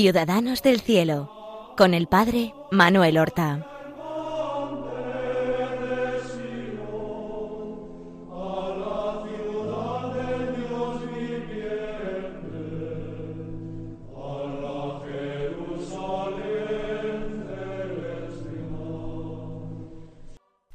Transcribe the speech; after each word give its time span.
Ciudadanos 0.00 0.62
del 0.62 0.80
Cielo, 0.80 1.74
con 1.76 1.92
el 1.92 2.06
Padre 2.06 2.54
Manuel 2.70 3.18
Horta. 3.18 3.66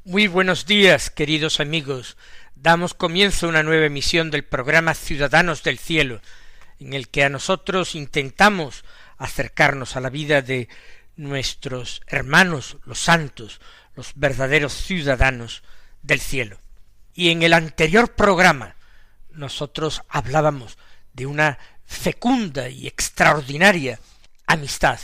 Muy 0.04 0.26
buenos 0.26 0.66
días, 0.66 1.08
queridos 1.08 1.60
amigos. 1.60 2.18
Damos 2.54 2.92
comienzo 2.92 3.46
a 3.46 3.48
una 3.48 3.62
nueva 3.62 3.86
emisión 3.86 4.30
del 4.30 4.44
programa 4.44 4.92
Ciudadanos 4.92 5.62
del 5.62 5.78
Cielo, 5.78 6.20
en 6.78 6.92
el 6.92 7.08
que 7.08 7.24
a 7.24 7.30
nosotros 7.30 7.94
intentamos 7.94 8.84
acercarnos 9.18 9.96
a 9.96 10.00
la 10.00 10.10
vida 10.10 10.42
de 10.42 10.68
nuestros 11.16 12.02
hermanos, 12.06 12.76
los 12.84 12.98
santos, 12.98 13.60
los 13.94 14.12
verdaderos 14.14 14.72
ciudadanos 14.72 15.62
del 16.02 16.20
cielo. 16.20 16.58
Y 17.14 17.30
en 17.30 17.42
el 17.42 17.52
anterior 17.52 18.14
programa 18.14 18.76
nosotros 19.30 20.02
hablábamos 20.08 20.78
de 21.12 21.26
una 21.26 21.58
fecunda 21.86 22.68
y 22.68 22.86
extraordinaria 22.86 24.00
amistad 24.46 24.98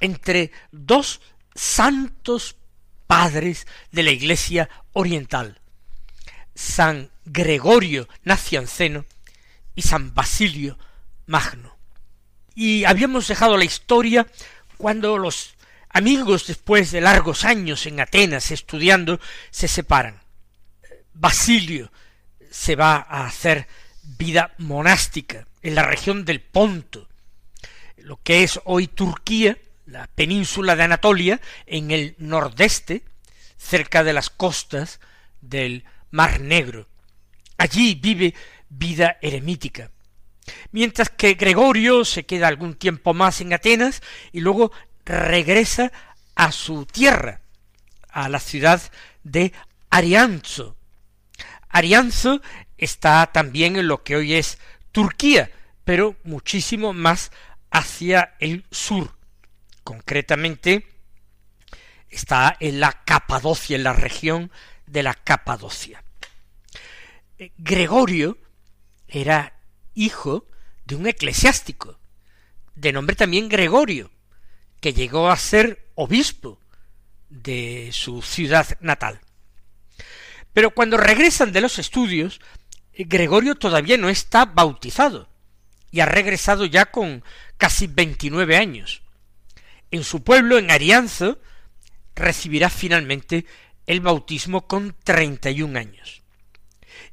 entre 0.00 0.52
dos 0.70 1.20
santos 1.54 2.56
padres 3.06 3.66
de 3.92 4.02
la 4.02 4.10
Iglesia 4.10 4.68
oriental, 4.92 5.60
San 6.54 7.10
Gregorio 7.24 8.08
Nacianceno 8.24 9.06
y 9.74 9.82
San 9.82 10.14
Basilio 10.14 10.78
Magno. 11.26 11.75
Y 12.56 12.84
habíamos 12.84 13.28
dejado 13.28 13.58
la 13.58 13.66
historia 13.66 14.26
cuando 14.78 15.18
los 15.18 15.54
amigos, 15.90 16.46
después 16.46 16.90
de 16.90 17.02
largos 17.02 17.44
años 17.44 17.84
en 17.86 18.00
Atenas 18.00 18.50
estudiando, 18.50 19.20
se 19.50 19.68
separan. 19.68 20.22
Basilio 21.12 21.92
se 22.50 22.74
va 22.74 22.96
a 22.96 23.26
hacer 23.26 23.68
vida 24.02 24.54
monástica 24.56 25.46
en 25.62 25.74
la 25.74 25.82
región 25.82 26.24
del 26.24 26.40
Ponto, 26.40 27.08
lo 27.98 28.20
que 28.22 28.42
es 28.42 28.58
hoy 28.64 28.86
Turquía, 28.86 29.58
la 29.84 30.06
península 30.06 30.76
de 30.76 30.84
Anatolia, 30.84 31.40
en 31.66 31.90
el 31.90 32.14
nordeste, 32.18 33.02
cerca 33.58 34.02
de 34.02 34.14
las 34.14 34.30
costas 34.30 34.98
del 35.42 35.84
Mar 36.10 36.40
Negro. 36.40 36.88
Allí 37.58 37.94
vive 37.94 38.34
vida 38.70 39.18
eremítica. 39.20 39.90
Mientras 40.72 41.10
que 41.10 41.34
Gregorio 41.34 42.04
se 42.04 42.24
queda 42.24 42.48
algún 42.48 42.74
tiempo 42.74 43.14
más 43.14 43.40
en 43.40 43.52
Atenas 43.52 44.02
y 44.32 44.40
luego 44.40 44.72
regresa 45.04 45.92
a 46.34 46.52
su 46.52 46.86
tierra, 46.86 47.40
a 48.08 48.28
la 48.28 48.40
ciudad 48.40 48.80
de 49.24 49.52
Arianzo. 49.90 50.76
Arianzo 51.68 52.40
está 52.78 53.26
también 53.26 53.76
en 53.76 53.88
lo 53.88 54.02
que 54.02 54.16
hoy 54.16 54.34
es 54.34 54.58
Turquía, 54.92 55.50
pero 55.84 56.16
muchísimo 56.24 56.92
más 56.92 57.30
hacia 57.70 58.34
el 58.38 58.64
sur, 58.70 59.14
concretamente 59.84 60.86
está 62.08 62.56
en 62.60 62.80
la 62.80 62.92
Capadocia, 63.04 63.76
en 63.76 63.84
la 63.84 63.92
región 63.92 64.50
de 64.86 65.02
la 65.02 65.14
Capadocia. 65.14 66.02
Eh, 67.38 67.52
Gregorio 67.58 68.38
era 69.06 69.55
hijo 69.96 70.46
de 70.84 70.94
un 70.94 71.08
eclesiástico, 71.08 71.98
de 72.76 72.92
nombre 72.92 73.16
también 73.16 73.48
Gregorio, 73.48 74.12
que 74.80 74.92
llegó 74.92 75.28
a 75.28 75.36
ser 75.36 75.90
obispo 75.96 76.60
de 77.28 77.90
su 77.92 78.22
ciudad 78.22 78.78
natal. 78.80 79.20
Pero 80.52 80.70
cuando 80.70 80.96
regresan 80.96 81.50
de 81.50 81.60
los 81.60 81.80
estudios, 81.80 82.40
Gregorio 82.94 83.56
todavía 83.56 83.96
no 83.96 84.08
está 84.08 84.44
bautizado, 84.44 85.28
y 85.90 85.98
ha 85.98 86.06
regresado 86.06 86.64
ya 86.66 86.86
con 86.86 87.24
casi 87.56 87.88
veintinueve 87.88 88.56
años 88.56 89.02
en 89.90 90.04
su 90.04 90.22
pueblo, 90.22 90.58
en 90.58 90.70
Arianzo, 90.70 91.40
recibirá 92.14 92.70
finalmente 92.70 93.46
el 93.86 94.00
bautismo 94.00 94.66
con 94.66 94.96
treinta 95.04 95.50
y 95.50 95.62
un 95.62 95.76
años. 95.76 96.22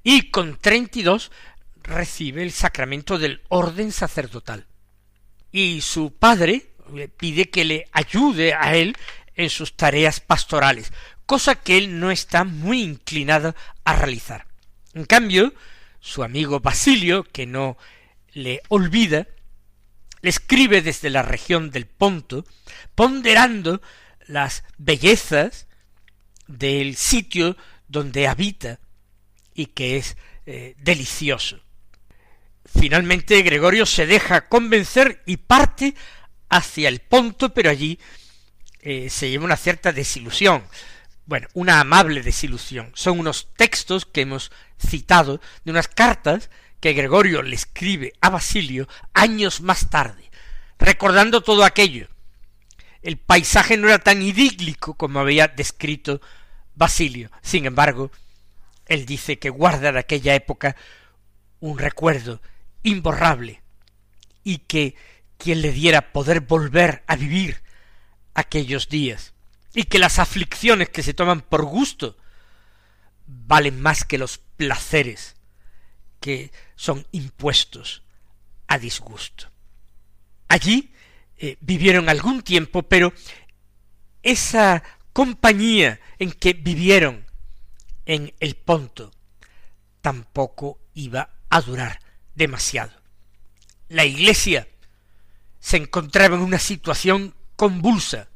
Y 0.03 0.31
con 0.31 0.57
treinta 0.57 0.99
y 0.99 1.03
dos 1.03 1.31
recibe 1.83 2.43
el 2.43 2.51
sacramento 2.51 3.17
del 3.17 3.41
orden 3.49 3.91
sacerdotal. 3.91 4.65
Y 5.51 5.81
su 5.81 6.13
padre 6.13 6.73
le 6.93 7.07
pide 7.07 7.49
que 7.49 7.65
le 7.65 7.87
ayude 7.91 8.53
a 8.53 8.75
él 8.75 8.95
en 9.35 9.49
sus 9.49 9.75
tareas 9.75 10.19
pastorales, 10.19 10.91
cosa 11.25 11.55
que 11.55 11.77
él 11.77 11.99
no 11.99 12.11
está 12.11 12.43
muy 12.43 12.81
inclinado 12.81 13.55
a 13.83 13.95
realizar. 13.95 14.47
En 14.93 15.05
cambio, 15.05 15.53
su 15.99 16.23
amigo 16.23 16.59
Basilio, 16.59 17.23
que 17.23 17.45
no 17.45 17.77
le 18.33 18.61
olvida, 18.67 19.27
le 20.21 20.29
escribe 20.29 20.81
desde 20.81 21.09
la 21.09 21.21
región 21.21 21.71
del 21.71 21.85
Ponto, 21.85 22.45
ponderando 22.95 23.81
las 24.27 24.63
bellezas 24.77 25.67
del 26.47 26.95
sitio 26.95 27.57
donde 27.87 28.27
habita 28.27 28.79
y 29.53 29.67
que 29.67 29.97
es 29.97 30.17
eh, 30.45 30.75
delicioso. 30.79 31.61
Finalmente 32.77 33.41
Gregorio 33.43 33.85
se 33.85 34.05
deja 34.05 34.47
convencer 34.47 35.21
y 35.25 35.37
parte 35.37 35.95
hacia 36.49 36.89
el 36.89 36.99
Ponto, 36.99 37.53
pero 37.53 37.69
allí 37.69 37.99
eh, 38.81 39.09
se 39.09 39.29
lleva 39.29 39.45
una 39.45 39.57
cierta 39.57 39.91
desilusión. 39.91 40.63
Bueno, 41.25 41.47
una 41.53 41.79
amable 41.79 42.21
desilusión. 42.21 42.91
Son 42.95 43.19
unos 43.19 43.53
textos 43.55 44.05
que 44.05 44.21
hemos 44.21 44.51
citado 44.77 45.39
de 45.63 45.71
unas 45.71 45.87
cartas 45.87 46.49
que 46.79 46.93
Gregorio 46.93 47.41
le 47.43 47.55
escribe 47.55 48.13
a 48.19 48.29
Basilio 48.29 48.89
años 49.13 49.61
más 49.61 49.89
tarde, 49.89 50.29
recordando 50.79 51.41
todo 51.41 51.63
aquello. 51.63 52.09
El 53.01 53.17
paisaje 53.17 53.77
no 53.77 53.87
era 53.87 53.99
tan 53.99 54.21
idílico 54.21 54.95
como 54.95 55.19
había 55.19 55.47
descrito 55.47 56.19
Basilio. 56.75 57.31
Sin 57.41 57.65
embargo, 57.65 58.11
él 58.87 59.05
dice 59.05 59.39
que 59.39 59.49
guarda 59.49 59.91
de 59.91 59.99
aquella 59.99 60.35
época 60.35 60.75
un 61.59 61.77
recuerdo 61.79 62.41
imborrable 62.83 63.61
y 64.43 64.59
que 64.59 64.95
quien 65.37 65.61
le 65.61 65.71
diera 65.71 66.13
poder 66.13 66.41
volver 66.41 67.03
a 67.07 67.15
vivir 67.15 67.63
aquellos 68.33 68.89
días 68.89 69.33
y 69.73 69.83
que 69.83 69.99
las 69.99 70.19
aflicciones 70.19 70.89
que 70.89 71.03
se 71.03 71.13
toman 71.13 71.41
por 71.41 71.65
gusto 71.65 72.17
valen 73.25 73.81
más 73.81 74.03
que 74.03 74.17
los 74.17 74.37
placeres 74.37 75.35
que 76.19 76.51
son 76.75 77.05
impuestos 77.11 78.03
a 78.67 78.77
disgusto. 78.77 79.49
Allí 80.47 80.93
eh, 81.37 81.57
vivieron 81.61 82.09
algún 82.09 82.41
tiempo, 82.41 82.83
pero 82.83 83.13
esa 84.21 84.83
compañía 85.11 85.99
en 86.19 86.31
que 86.31 86.53
vivieron 86.53 87.25
en 88.05 88.33
el 88.39 88.55
Ponto 88.55 89.11
tampoco 90.01 90.79
iba 90.93 91.29
a 91.49 91.61
durar 91.61 92.02
demasiado. 92.35 92.91
La 93.89 94.05
iglesia 94.05 94.67
se 95.59 95.77
encontraba 95.77 96.35
en 96.35 96.41
una 96.41 96.59
situación 96.59 97.35
convulsa 97.55 98.29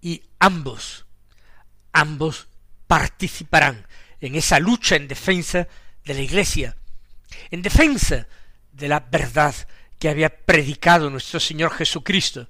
y 0.00 0.22
ambos, 0.38 1.06
ambos 1.92 2.48
participarán 2.86 3.86
en 4.20 4.34
esa 4.34 4.58
lucha 4.58 4.96
en 4.96 5.08
defensa 5.08 5.68
de 6.04 6.14
la 6.14 6.20
iglesia 6.20 6.76
en 7.50 7.62
defensa 7.62 8.26
de 8.72 8.88
la 8.88 9.00
verdad 9.00 9.54
que 9.98 10.08
había 10.08 10.44
predicado 10.44 11.10
nuestro 11.10 11.40
Señor 11.40 11.72
Jesucristo. 11.72 12.48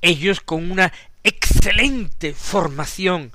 Ellos 0.00 0.40
con 0.40 0.70
una 0.70 0.92
excelente 1.22 2.34
formación 2.34 3.32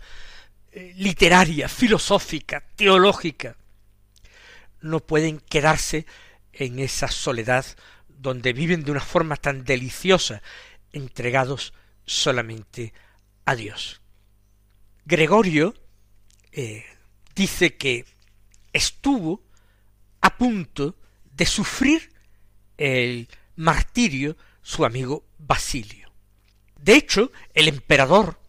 eh, 0.71 0.93
literaria, 0.95 1.67
filosófica, 1.67 2.63
teológica, 2.75 3.55
no 4.81 4.99
pueden 4.99 5.39
quedarse 5.39 6.05
en 6.53 6.79
esa 6.79 7.07
soledad 7.07 7.65
donde 8.07 8.53
viven 8.53 8.83
de 8.83 8.91
una 8.91 9.01
forma 9.01 9.35
tan 9.35 9.63
deliciosa, 9.63 10.41
entregados 10.91 11.73
solamente 12.05 12.93
a 13.45 13.55
Dios. 13.55 14.01
Gregorio 15.05 15.73
eh, 16.51 16.85
dice 17.35 17.75
que 17.77 18.05
estuvo 18.73 19.43
a 20.21 20.37
punto 20.37 20.95
de 21.33 21.45
sufrir 21.45 22.11
el 22.77 23.27
martirio 23.55 24.37
su 24.61 24.85
amigo 24.85 25.25
Basilio. 25.37 26.11
De 26.79 26.95
hecho, 26.95 27.31
el 27.53 27.67
emperador 27.67 28.39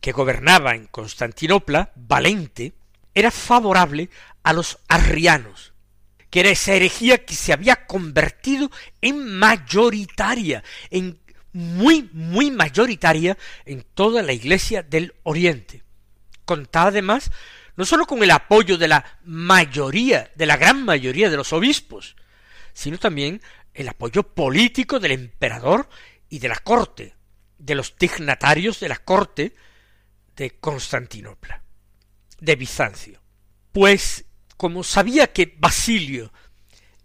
que 0.00 0.12
gobernaba 0.12 0.74
en 0.74 0.86
Constantinopla, 0.86 1.92
Valente, 1.94 2.74
era 3.14 3.30
favorable 3.30 4.10
a 4.42 4.52
los 4.52 4.78
arrianos, 4.88 5.67
que 6.30 6.40
era 6.40 6.50
esa 6.50 6.74
herejía 6.74 7.24
que 7.24 7.34
se 7.34 7.52
había 7.52 7.86
convertido 7.86 8.70
en 9.00 9.38
mayoritaria, 9.38 10.62
en 10.90 11.18
muy, 11.52 12.08
muy 12.12 12.50
mayoritaria 12.50 13.36
en 13.64 13.82
toda 13.94 14.22
la 14.22 14.32
Iglesia 14.32 14.82
del 14.82 15.14
Oriente. 15.22 15.82
Contaba 16.44 16.88
además 16.88 17.30
no 17.76 17.84
sólo 17.84 18.06
con 18.06 18.22
el 18.22 18.30
apoyo 18.32 18.76
de 18.76 18.88
la 18.88 19.18
mayoría, 19.24 20.30
de 20.34 20.46
la 20.46 20.56
gran 20.56 20.84
mayoría 20.84 21.30
de 21.30 21.36
los 21.36 21.52
obispos, 21.52 22.16
sino 22.72 22.98
también 22.98 23.40
el 23.72 23.88
apoyo 23.88 24.22
político 24.24 24.98
del 24.98 25.12
emperador 25.12 25.88
y 26.28 26.40
de 26.40 26.48
la 26.48 26.56
corte, 26.56 27.14
de 27.56 27.74
los 27.74 27.94
dignatarios 27.96 28.80
de 28.80 28.88
la 28.88 28.96
corte 28.96 29.54
de 30.36 30.50
Constantinopla, 30.58 31.62
de 32.40 32.56
Bizancio. 32.56 33.20
Pues 33.72 34.24
como 34.58 34.82
sabía 34.84 35.32
que 35.32 35.56
Basilio 35.56 36.32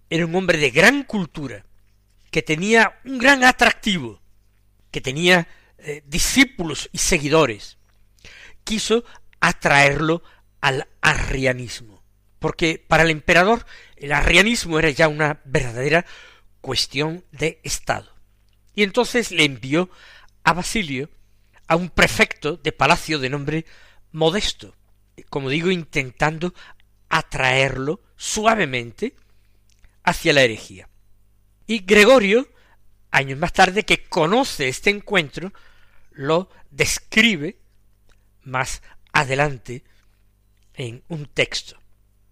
era 0.10 0.26
un 0.26 0.36
hombre 0.36 0.58
de 0.58 0.72
gran 0.72 1.04
cultura, 1.04 1.66
que 2.32 2.42
tenía 2.42 3.00
un 3.06 3.20
gran 3.20 3.44
atractivo, 3.44 4.22
que 4.92 5.02
tenía 5.02 5.48
eh, 5.78 6.04
discípulos 6.06 6.90
y 6.92 6.98
seguidores, 6.98 7.78
quiso 8.64 9.06
atraerlo 9.40 10.24
al 10.62 10.88
arrianismo, 11.00 12.04
porque 12.40 12.84
para 12.86 13.04
el 13.04 13.12
emperador 13.12 13.66
el 13.98 14.14
arrianismo 14.14 14.80
era 14.80 14.90
ya 14.90 15.08
una 15.08 15.40
verdadera 15.46 16.06
cuestión 16.60 17.24
de 17.32 17.60
Estado. 17.64 18.12
Y 18.74 18.82
entonces 18.82 19.30
le 19.32 19.46
envió 19.46 19.92
a 20.44 20.54
Basilio 20.54 21.10
a 21.68 21.76
un 21.76 21.90
prefecto 21.90 22.58
de 22.58 22.72
palacio 22.72 23.20
de 23.20 23.30
nombre 23.30 23.66
Modesto, 24.12 24.76
como 25.30 25.50
digo, 25.50 25.70
intentando 25.70 26.56
atraerlo 27.14 28.02
suavemente 28.16 29.16
hacia 30.04 30.34
la 30.34 30.42
herejía. 30.42 30.90
Y 31.68 31.80
Gregorio, 31.86 32.50
años 33.12 33.38
más 33.38 33.54
tarde, 33.54 33.84
que 33.84 34.04
conoce 34.06 34.68
este 34.68 34.90
encuentro, 34.90 35.54
lo 36.12 36.50
describe 36.72 37.58
más 38.42 38.82
adelante 39.12 39.84
en 40.74 41.04
un 41.08 41.28
texto. 41.28 41.80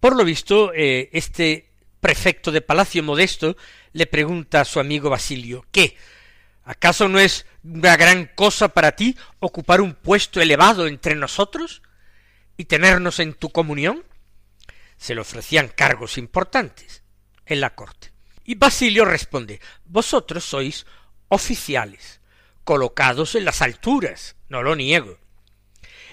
Por 0.00 0.16
lo 0.16 0.24
visto, 0.24 0.72
eh, 0.74 1.10
este 1.12 1.70
prefecto 2.00 2.50
de 2.50 2.60
Palacio 2.60 3.04
Modesto 3.04 3.56
le 3.92 4.06
pregunta 4.08 4.62
a 4.62 4.64
su 4.64 4.80
amigo 4.80 5.10
Basilio, 5.10 5.64
¿qué? 5.70 5.96
¿Acaso 6.64 7.08
no 7.08 7.20
es 7.20 7.46
una 7.62 7.96
gran 7.96 8.26
cosa 8.34 8.68
para 8.68 8.96
ti 8.96 9.16
ocupar 9.38 9.80
un 9.80 9.94
puesto 9.94 10.40
elevado 10.40 10.88
entre 10.88 11.14
nosotros 11.14 11.82
y 12.56 12.64
tenernos 12.64 13.20
en 13.20 13.34
tu 13.34 13.50
comunión? 13.50 14.04
Se 15.02 15.16
le 15.16 15.20
ofrecían 15.20 15.66
cargos 15.66 16.16
importantes 16.16 17.02
en 17.44 17.60
la 17.60 17.74
corte. 17.74 18.12
Y 18.44 18.54
Basilio 18.54 19.04
responde, 19.04 19.60
vosotros 19.84 20.44
sois 20.44 20.86
oficiales, 21.26 22.20
colocados 22.62 23.34
en 23.34 23.44
las 23.44 23.62
alturas, 23.62 24.36
no 24.48 24.62
lo 24.62 24.76
niego, 24.76 25.18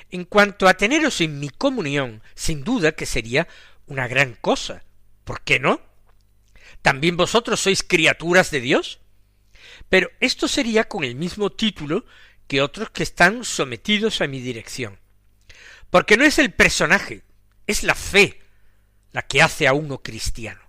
en 0.09 0.25
cuanto 0.25 0.67
a 0.67 0.73
teneros 0.73 1.21
en 1.21 1.39
mi 1.39 1.49
comunión, 1.49 2.23
sin 2.33 2.63
duda 2.63 2.93
que 2.93 3.05
sería 3.05 3.47
una 3.85 4.07
gran 4.07 4.33
cosa. 4.33 4.83
¿Por 5.23 5.41
qué 5.41 5.59
no? 5.59 5.81
¿También 6.81 7.15
vosotros 7.15 7.59
sois 7.59 7.83
criaturas 7.83 8.49
de 8.49 8.59
Dios? 8.59 9.01
Pero 9.87 10.09
esto 10.19 10.47
sería 10.47 10.89
con 10.89 11.03
el 11.03 11.13
mismo 11.13 11.51
título 11.51 12.07
que 12.47 12.63
otros 12.63 12.89
que 12.89 13.03
están 13.03 13.43
sometidos 13.43 14.21
a 14.21 14.25
mi 14.25 14.41
dirección. 14.41 14.97
Porque 15.91 16.17
no 16.17 16.23
es 16.23 16.39
el 16.39 16.51
personaje, 16.51 17.21
es 17.67 17.83
la 17.83 17.93
fe 17.93 18.48
la 19.11 19.23
que 19.23 19.41
hace 19.41 19.67
a 19.67 19.73
uno 19.73 20.01
cristiano. 20.01 20.61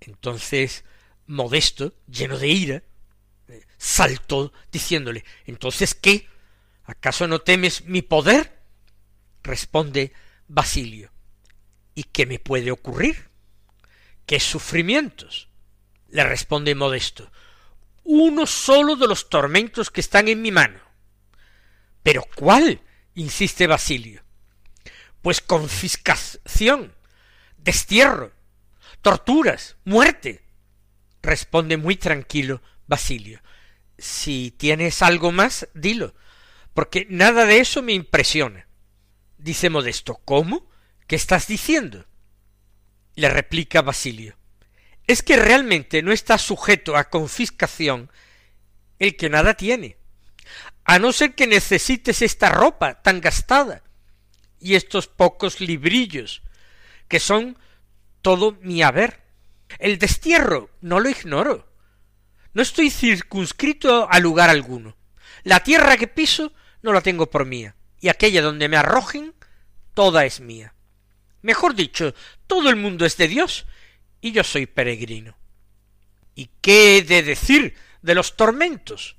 Entonces, 0.00 0.84
Modesto, 1.26 1.94
lleno 2.06 2.38
de 2.38 2.48
ira, 2.48 2.82
eh, 3.48 3.64
saltó 3.76 4.52
diciéndole, 4.70 5.24
¿entonces 5.46 5.94
qué? 5.94 6.28
¿Acaso 6.84 7.26
no 7.26 7.40
temes 7.40 7.84
mi 7.84 8.02
poder? 8.02 8.62
responde 9.42 10.12
Basilio. 10.48 11.10
¿Y 11.94 12.04
qué 12.04 12.26
me 12.26 12.38
puede 12.38 12.70
ocurrir? 12.70 13.28
¿Qué 14.26 14.40
sufrimientos? 14.40 15.48
le 16.14 16.22
responde 16.22 16.76
Modesto. 16.76 17.30
Uno 18.04 18.46
solo 18.46 18.94
de 18.94 19.08
los 19.08 19.28
tormentos 19.28 19.90
que 19.90 20.00
están 20.00 20.28
en 20.28 20.42
mi 20.42 20.52
mano. 20.52 20.78
¿Pero 22.04 22.24
cuál? 22.36 22.80
insiste 23.16 23.66
Basilio. 23.66 24.22
Pues 25.22 25.40
confiscación, 25.40 26.94
destierro, 27.64 28.32
torturas, 29.00 29.76
muerte. 29.84 30.44
responde 31.22 31.78
muy 31.78 31.96
tranquilo 31.96 32.60
Basilio. 32.86 33.40
Si 33.96 34.50
tienes 34.50 35.00
algo 35.00 35.32
más, 35.32 35.68
dilo, 35.72 36.14
porque 36.74 37.06
nada 37.08 37.46
de 37.46 37.60
eso 37.60 37.82
me 37.82 37.94
impresiona. 37.94 38.68
Dice 39.38 39.70
Modesto, 39.70 40.20
¿cómo? 40.24 40.68
¿Qué 41.06 41.16
estás 41.16 41.46
diciendo? 41.46 42.06
Le 43.14 43.30
replica 43.30 43.80
Basilio. 43.80 44.36
Es 45.06 45.22
que 45.22 45.36
realmente 45.36 46.02
no 46.02 46.12
está 46.12 46.36
sujeto 46.36 46.96
a 46.96 47.08
confiscación 47.08 48.10
el 48.98 49.16
que 49.16 49.30
nada 49.30 49.54
tiene, 49.54 49.96
a 50.84 50.98
no 50.98 51.12
ser 51.12 51.34
que 51.34 51.46
necesites 51.46 52.20
esta 52.20 52.50
ropa 52.50 53.02
tan 53.02 53.20
gastada 53.20 53.82
y 54.60 54.74
estos 54.74 55.08
pocos 55.08 55.60
librillos, 55.60 56.42
que 57.14 57.20
son 57.20 57.56
todo 58.22 58.58
mi 58.62 58.82
haber. 58.82 59.20
El 59.78 60.00
destierro 60.00 60.70
no 60.80 60.98
lo 60.98 61.08
ignoro. 61.08 61.72
No 62.54 62.60
estoy 62.60 62.90
circunscrito 62.90 64.10
a 64.10 64.18
lugar 64.18 64.50
alguno. 64.50 64.96
La 65.44 65.60
tierra 65.60 65.96
que 65.96 66.08
piso 66.08 66.52
no 66.82 66.92
la 66.92 67.02
tengo 67.02 67.30
por 67.30 67.44
mía 67.44 67.76
y 68.00 68.08
aquella 68.08 68.42
donde 68.42 68.68
me 68.68 68.76
arrojen, 68.76 69.32
toda 69.94 70.24
es 70.24 70.40
mía. 70.40 70.74
Mejor 71.40 71.76
dicho, 71.76 72.16
todo 72.48 72.68
el 72.68 72.74
mundo 72.74 73.06
es 73.06 73.16
de 73.16 73.28
Dios 73.28 73.64
y 74.20 74.32
yo 74.32 74.42
soy 74.42 74.66
peregrino. 74.66 75.36
¿Y 76.34 76.50
qué 76.60 76.98
he 76.98 77.02
de 77.02 77.22
decir 77.22 77.76
de 78.02 78.16
los 78.16 78.34
tormentos? 78.34 79.14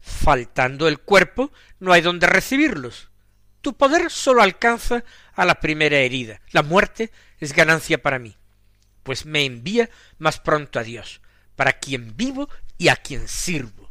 Faltando 0.00 0.86
el 0.86 1.00
cuerpo, 1.00 1.50
no 1.80 1.92
hay 1.92 2.02
donde 2.02 2.28
recibirlos. 2.28 3.09
Tu 3.60 3.76
poder 3.76 4.10
sólo 4.10 4.42
alcanza 4.42 5.04
a 5.34 5.44
la 5.44 5.60
primera 5.60 5.98
herida. 5.98 6.40
La 6.50 6.62
muerte 6.62 7.10
es 7.38 7.52
ganancia 7.52 8.02
para 8.02 8.18
mí, 8.18 8.36
pues 9.02 9.26
me 9.26 9.44
envía 9.44 9.90
más 10.18 10.40
pronto 10.40 10.78
a 10.78 10.82
Dios, 10.82 11.20
para 11.56 11.74
quien 11.74 12.16
vivo 12.16 12.48
y 12.78 12.88
a 12.88 12.96
quien 12.96 13.28
sirvo. 13.28 13.90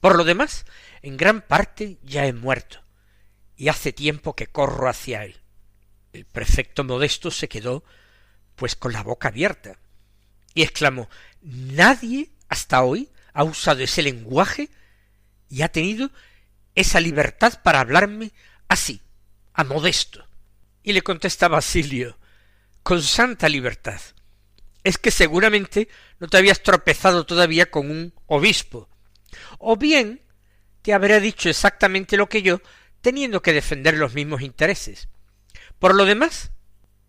Por 0.00 0.16
lo 0.16 0.24
demás, 0.24 0.64
en 1.02 1.16
gran 1.16 1.42
parte 1.42 1.98
ya 2.02 2.26
he 2.26 2.32
muerto, 2.32 2.82
y 3.56 3.68
hace 3.68 3.92
tiempo 3.92 4.34
que 4.34 4.46
corro 4.46 4.88
hacia 4.88 5.24
él. 5.24 5.40
El 6.12 6.24
prefecto 6.24 6.84
modesto 6.84 7.30
se 7.30 7.48
quedó 7.48 7.84
pues 8.54 8.76
con 8.76 8.92
la 8.92 9.02
boca 9.02 9.28
abierta 9.28 9.78
y 10.54 10.62
exclamó 10.62 11.08
Nadie 11.42 12.30
hasta 12.48 12.82
hoy 12.82 13.10
ha 13.32 13.42
usado 13.42 13.82
ese 13.82 14.02
lenguaje 14.02 14.70
y 15.48 15.62
ha 15.62 15.68
tenido 15.68 16.10
esa 16.74 17.00
libertad 17.00 17.60
para 17.62 17.80
hablarme 17.80 18.32
así, 18.68 19.00
a 19.52 19.64
modesto. 19.64 20.26
Y 20.82 20.92
le 20.92 21.02
contesta 21.02 21.48
Basilio 21.48 22.18
con 22.82 23.02
santa 23.02 23.48
libertad. 23.48 24.00
Es 24.82 24.98
que 24.98 25.10
seguramente 25.10 25.88
no 26.18 26.28
te 26.28 26.36
habías 26.36 26.62
tropezado 26.62 27.24
todavía 27.24 27.70
con 27.70 27.90
un 27.90 28.14
obispo. 28.26 28.88
O 29.58 29.76
bien 29.76 30.22
te 30.82 30.92
habrá 30.92 31.18
dicho 31.20 31.48
exactamente 31.48 32.18
lo 32.18 32.28
que 32.28 32.42
yo, 32.42 32.60
teniendo 33.00 33.40
que 33.40 33.54
defender 33.54 33.94
los 33.94 34.12
mismos 34.12 34.42
intereses. 34.42 35.08
Por 35.78 35.94
lo 35.94 36.04
demás, 36.04 36.52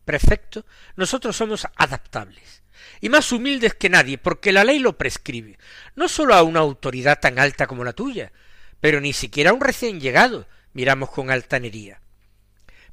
prefecto, 0.06 0.66
nosotros 0.96 1.36
somos 1.36 1.68
adaptables 1.76 2.64
y 3.02 3.10
más 3.10 3.32
humildes 3.32 3.74
que 3.74 3.90
nadie, 3.90 4.18
porque 4.18 4.52
la 4.52 4.64
ley 4.64 4.80
lo 4.80 4.98
prescribe, 4.98 5.58
no 5.96 6.08
sólo 6.08 6.36
a 6.36 6.44
una 6.44 6.62
autoridad 6.62 7.20
tan 7.20 7.40
alta 7.40 7.68
como 7.68 7.84
la 7.84 7.94
tuya, 7.94 8.32
pero 8.80 9.02
ni 9.02 9.14
siquiera 9.14 9.50
a 9.50 9.54
un 9.54 9.62
recién 9.62 10.00
llegado 10.00 10.48
miramos 10.75 11.10
con 11.10 11.32
altanería. 11.32 12.00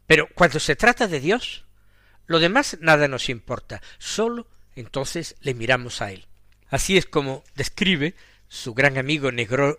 Pero 0.06 0.28
cuando 0.34 0.58
se 0.58 0.76
trata 0.76 1.06
de 1.06 1.20
Dios, 1.20 1.66
lo 2.26 2.38
demás 2.40 2.78
nada 2.80 3.08
nos 3.08 3.28
importa, 3.28 3.82
sólo 3.98 4.48
entonces 4.74 5.36
le 5.40 5.52
miramos 5.52 6.00
a 6.00 6.12
Él. 6.12 6.26
Así 6.68 6.96
es 6.96 7.04
como 7.04 7.44
describe 7.54 8.14
su 8.48 8.72
gran 8.72 8.96
amigo 8.96 9.30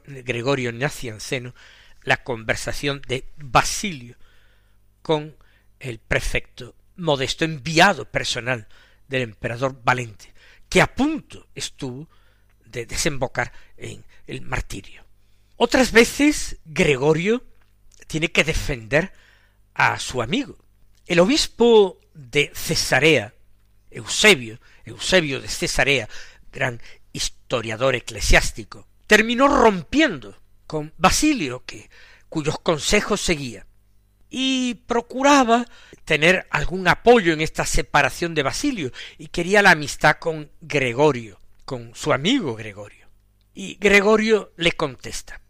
Gregorio 0.05 0.71
Nacianceno 0.71 1.55
la 2.03 2.23
conversación 2.23 3.01
de 3.07 3.25
Basilio 3.37 4.17
con 5.01 5.35
el 5.79 5.99
prefecto 5.99 6.75
modesto 6.97 7.45
enviado 7.45 8.05
personal 8.05 8.67
del 9.07 9.23
emperador 9.23 9.81
Valente, 9.83 10.33
que 10.69 10.81
a 10.81 10.93
punto 10.93 11.47
estuvo 11.55 12.09
de 12.65 12.85
desembocar 12.85 13.53
en 13.77 14.03
el 14.27 14.41
martirio. 14.41 15.05
Otras 15.55 15.91
veces 15.91 16.57
Gregorio 16.65 17.43
tiene 18.07 18.31
que 18.31 18.43
defender 18.43 19.13
a 19.73 19.99
su 19.99 20.21
amigo. 20.21 20.57
El 21.05 21.19
obispo 21.19 21.99
de 22.13 22.51
Cesarea, 22.53 23.33
Eusebio, 23.91 24.59
Eusebio 24.85 25.41
de 25.41 25.47
Cesarea, 25.47 26.07
gran 26.51 26.81
historiador 27.11 27.95
eclesiástico, 27.95 28.87
terminó 29.07 29.47
rompiendo 29.47 30.37
con 30.67 30.93
Basilio, 30.97 31.63
que, 31.65 31.89
cuyos 32.29 32.59
consejos 32.59 33.21
seguía, 33.21 33.65
y 34.29 34.75
procuraba 34.87 35.67
tener 36.05 36.47
algún 36.49 36.87
apoyo 36.87 37.33
en 37.33 37.41
esta 37.41 37.65
separación 37.65 38.33
de 38.33 38.43
Basilio, 38.43 38.91
y 39.17 39.27
quería 39.27 39.61
la 39.61 39.71
amistad 39.71 40.17
con 40.17 40.51
Gregorio, 40.61 41.39
con 41.65 41.93
su 41.95 42.13
amigo 42.13 42.55
Gregorio. 42.55 43.07
Y 43.53 43.75
Gregorio 43.75 44.51
le 44.57 44.71
contesta 44.71 45.41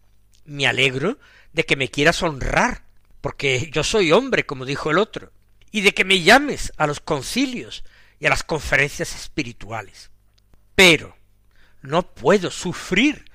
Me 0.45 0.67
alegro 0.67 1.17
de 1.53 1.65
que 1.65 1.75
me 1.75 1.89
quieras 1.89 2.22
honrar, 2.24 2.83
porque 3.22 3.69
yo 3.72 3.83
soy 3.83 4.12
hombre, 4.12 4.45
como 4.45 4.65
dijo 4.65 4.91
el 4.91 4.98
otro, 4.98 5.31
y 5.72 5.81
de 5.81 5.93
que 5.93 6.03
me 6.03 6.22
llames 6.22 6.74
a 6.77 6.88
los 6.88 7.00
concilios 7.00 7.83
y 8.19 8.25
a 8.25 8.29
las 8.29 8.43
conferencias 8.43 9.15
espirituales. 9.15 10.12
Pero 10.75 11.15
no 11.81 12.13
puedo 12.13 12.51
sufrir 12.51 13.25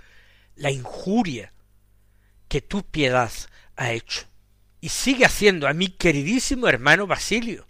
la 0.56 0.70
injuria 0.70 1.52
que 2.48 2.60
tu 2.60 2.82
piedad 2.82 3.30
ha 3.76 3.92
hecho. 3.92 4.26
Y 4.80 4.90
sigue 4.90 5.24
haciendo 5.24 5.68
a 5.68 5.72
mi 5.72 5.88
queridísimo 5.88 6.68
hermano 6.68 7.06
Basilio, 7.06 7.66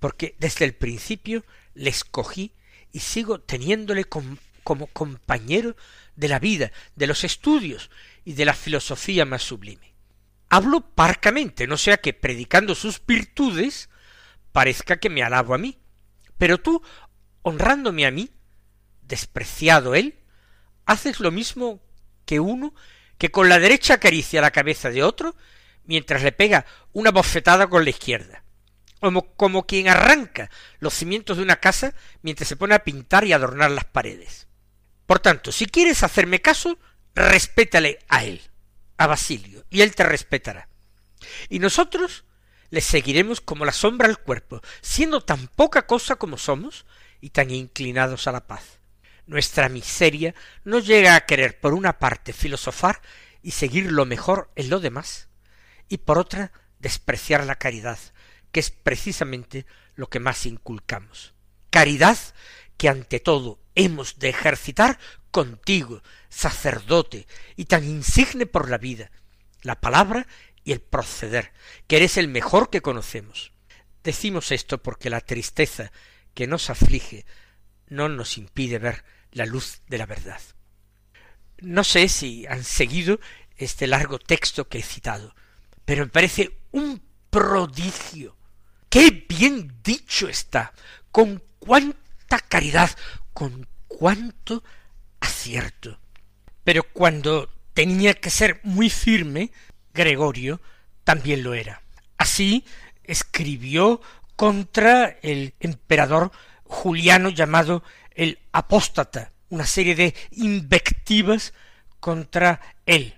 porque 0.00 0.34
desde 0.38 0.64
el 0.64 0.74
principio 0.74 1.44
le 1.74 1.90
escogí 1.90 2.52
y 2.92 3.00
sigo 3.00 3.40
teniéndole 3.40 4.04
como 4.04 4.86
compañero 4.88 5.76
de 6.16 6.28
la 6.28 6.38
vida, 6.38 6.72
de 6.94 7.06
los 7.06 7.24
estudios 7.24 7.90
y 8.24 8.34
de 8.34 8.44
la 8.44 8.54
filosofía 8.54 9.24
más 9.24 9.42
sublime. 9.42 9.94
Hablo 10.48 10.80
parcamente, 10.94 11.66
no 11.66 11.76
sea 11.76 11.96
que 11.96 12.12
predicando 12.12 12.74
sus 12.74 13.04
virtudes 13.04 13.88
parezca 14.52 14.98
que 14.98 15.10
me 15.10 15.22
alabo 15.22 15.54
a 15.54 15.58
mí. 15.58 15.78
Pero 16.38 16.58
tú, 16.58 16.82
honrándome 17.42 18.06
a 18.06 18.10
mí, 18.10 18.30
despreciado 19.02 19.94
él, 19.94 20.18
haces 20.84 21.20
lo 21.20 21.30
mismo 21.30 21.82
que 22.24 22.40
uno 22.40 22.74
que 23.18 23.30
con 23.30 23.48
la 23.48 23.58
derecha 23.58 23.94
acaricia 23.94 24.40
la 24.40 24.50
cabeza 24.50 24.90
de 24.90 25.02
otro 25.02 25.36
mientras 25.84 26.22
le 26.22 26.32
pega 26.32 26.66
una 26.92 27.10
bofetada 27.10 27.68
con 27.68 27.84
la 27.84 27.90
izquierda, 27.90 28.44
como, 29.00 29.34
como 29.34 29.66
quien 29.66 29.88
arranca 29.88 30.50
los 30.78 30.94
cimientos 30.94 31.36
de 31.36 31.42
una 31.42 31.60
casa 31.60 31.94
mientras 32.22 32.48
se 32.48 32.56
pone 32.56 32.74
a 32.74 32.84
pintar 32.84 33.24
y 33.24 33.32
adornar 33.32 33.70
las 33.70 33.84
paredes. 33.84 34.48
Por 35.06 35.20
tanto, 35.20 35.52
si 35.52 35.66
quieres 35.66 36.02
hacerme 36.02 36.40
caso, 36.40 36.78
respétale 37.14 37.98
a 38.08 38.24
él, 38.24 38.40
a 38.96 39.06
Basilio, 39.06 39.64
y 39.70 39.82
él 39.82 39.94
te 39.94 40.04
respetará. 40.04 40.68
Y 41.48 41.58
nosotros 41.58 42.24
le 42.70 42.80
seguiremos 42.80 43.40
como 43.40 43.64
la 43.64 43.72
sombra 43.72 44.08
al 44.08 44.18
cuerpo, 44.18 44.60
siendo 44.80 45.20
tan 45.20 45.46
poca 45.48 45.86
cosa 45.86 46.16
como 46.16 46.38
somos 46.38 46.86
y 47.20 47.30
tan 47.30 47.50
inclinados 47.50 48.26
a 48.26 48.32
la 48.32 48.46
paz. 48.46 48.80
Nuestra 49.26 49.68
miseria 49.68 50.34
no 50.64 50.78
llega 50.78 51.14
a 51.14 51.26
querer 51.26 51.60
por 51.60 51.74
una 51.74 51.98
parte 51.98 52.32
filosofar 52.32 53.00
y 53.42 53.52
seguir 53.52 53.92
lo 53.92 54.06
mejor 54.06 54.50
en 54.56 54.70
lo 54.70 54.80
demás, 54.80 55.28
y 55.88 55.98
por 55.98 56.18
otra 56.18 56.52
despreciar 56.78 57.44
la 57.44 57.56
caridad, 57.56 57.98
que 58.50 58.60
es 58.60 58.70
precisamente 58.70 59.66
lo 59.94 60.08
que 60.08 60.20
más 60.20 60.46
inculcamos. 60.46 61.34
Caridad 61.70 62.18
que 62.76 62.88
ante 62.88 63.20
todo 63.20 63.60
hemos 63.74 64.18
de 64.18 64.30
ejercitar 64.30 64.98
contigo, 65.32 66.00
sacerdote, 66.28 67.26
y 67.56 67.64
tan 67.64 67.82
insigne 67.82 68.46
por 68.46 68.70
la 68.70 68.78
vida, 68.78 69.10
la 69.62 69.80
palabra 69.80 70.28
y 70.62 70.70
el 70.70 70.80
proceder, 70.80 71.52
que 71.88 71.96
eres 71.96 72.16
el 72.16 72.28
mejor 72.28 72.70
que 72.70 72.80
conocemos. 72.80 73.50
Decimos 74.04 74.52
esto 74.52 74.80
porque 74.80 75.10
la 75.10 75.20
tristeza 75.20 75.90
que 76.34 76.46
nos 76.46 76.70
aflige 76.70 77.26
no 77.88 78.08
nos 78.08 78.38
impide 78.38 78.78
ver 78.78 79.04
la 79.32 79.46
luz 79.46 79.82
de 79.88 79.98
la 79.98 80.06
verdad. 80.06 80.40
No 81.58 81.82
sé 81.82 82.08
si 82.08 82.46
han 82.46 82.62
seguido 82.62 83.18
este 83.56 83.88
largo 83.88 84.20
texto 84.20 84.68
que 84.68 84.78
he 84.78 84.82
citado, 84.82 85.34
pero 85.84 86.04
me 86.04 86.10
parece 86.12 86.60
un 86.70 87.02
prodigio. 87.30 88.36
¡Qué 88.88 89.26
bien 89.28 89.80
dicho 89.82 90.28
está! 90.28 90.72
con 91.12 91.42
cuánta 91.58 92.40
caridad, 92.48 92.90
con 93.32 93.68
cuánto 93.86 94.64
acierto. 95.22 95.98
Pero 96.64 96.82
cuando 96.82 97.48
tenía 97.72 98.14
que 98.14 98.30
ser 98.30 98.60
muy 98.62 98.90
firme, 98.90 99.50
Gregorio 99.94 100.60
también 101.04 101.42
lo 101.42 101.54
era. 101.54 101.82
Así 102.18 102.64
escribió 103.04 104.00
contra 104.36 105.18
el 105.22 105.54
emperador 105.60 106.30
Juliano 106.64 107.30
llamado 107.30 107.82
el 108.14 108.38
apóstata, 108.52 109.32
una 109.48 109.66
serie 109.66 109.94
de 109.94 110.14
invectivas 110.32 111.52
contra 112.00 112.60
él. 112.86 113.14